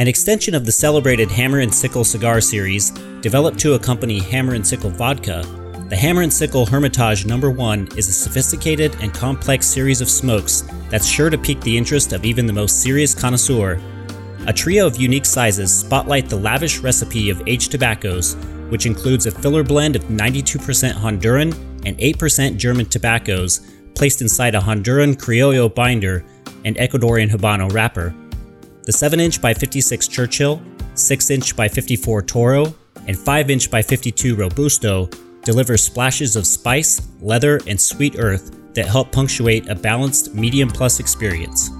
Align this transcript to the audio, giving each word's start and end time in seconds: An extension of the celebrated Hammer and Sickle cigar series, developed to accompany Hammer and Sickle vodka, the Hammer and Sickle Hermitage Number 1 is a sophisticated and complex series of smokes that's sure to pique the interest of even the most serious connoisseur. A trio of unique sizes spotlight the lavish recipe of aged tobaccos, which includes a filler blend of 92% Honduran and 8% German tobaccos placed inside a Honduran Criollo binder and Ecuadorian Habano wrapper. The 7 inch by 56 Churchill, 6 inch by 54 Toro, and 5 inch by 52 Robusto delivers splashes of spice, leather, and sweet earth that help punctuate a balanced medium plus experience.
An 0.00 0.08
extension 0.08 0.54
of 0.54 0.64
the 0.64 0.72
celebrated 0.72 1.30
Hammer 1.30 1.58
and 1.58 1.74
Sickle 1.74 2.04
cigar 2.04 2.40
series, 2.40 2.88
developed 3.20 3.58
to 3.58 3.74
accompany 3.74 4.18
Hammer 4.18 4.54
and 4.54 4.66
Sickle 4.66 4.88
vodka, 4.88 5.44
the 5.90 5.96
Hammer 5.96 6.22
and 6.22 6.32
Sickle 6.32 6.64
Hermitage 6.64 7.26
Number 7.26 7.50
1 7.50 7.88
is 7.98 8.08
a 8.08 8.12
sophisticated 8.12 8.96
and 9.02 9.12
complex 9.12 9.66
series 9.66 10.00
of 10.00 10.08
smokes 10.08 10.64
that's 10.88 11.06
sure 11.06 11.28
to 11.28 11.36
pique 11.36 11.60
the 11.60 11.76
interest 11.76 12.14
of 12.14 12.24
even 12.24 12.46
the 12.46 12.52
most 12.54 12.80
serious 12.80 13.14
connoisseur. 13.14 13.78
A 14.46 14.54
trio 14.54 14.86
of 14.86 14.96
unique 14.96 15.26
sizes 15.26 15.80
spotlight 15.80 16.30
the 16.30 16.36
lavish 16.36 16.78
recipe 16.78 17.28
of 17.28 17.46
aged 17.46 17.70
tobaccos, 17.70 18.36
which 18.70 18.86
includes 18.86 19.26
a 19.26 19.30
filler 19.30 19.62
blend 19.62 19.96
of 19.96 20.04
92% 20.04 20.94
Honduran 20.94 21.52
and 21.84 21.98
8% 21.98 22.56
German 22.56 22.86
tobaccos 22.86 23.70
placed 23.94 24.22
inside 24.22 24.54
a 24.54 24.60
Honduran 24.60 25.16
Criollo 25.16 25.68
binder 25.68 26.24
and 26.64 26.76
Ecuadorian 26.76 27.30
Habano 27.30 27.70
wrapper. 27.70 28.14
The 28.90 28.98
7 28.98 29.20
inch 29.20 29.40
by 29.40 29.54
56 29.54 30.08
Churchill, 30.08 30.60
6 30.94 31.30
inch 31.30 31.54
by 31.54 31.68
54 31.68 32.22
Toro, 32.22 32.74
and 33.06 33.16
5 33.16 33.48
inch 33.48 33.70
by 33.70 33.82
52 33.82 34.34
Robusto 34.34 35.08
delivers 35.44 35.84
splashes 35.84 36.34
of 36.34 36.44
spice, 36.44 37.00
leather, 37.20 37.60
and 37.68 37.80
sweet 37.80 38.16
earth 38.18 38.50
that 38.74 38.88
help 38.88 39.12
punctuate 39.12 39.68
a 39.68 39.76
balanced 39.76 40.34
medium 40.34 40.68
plus 40.68 40.98
experience. 40.98 41.70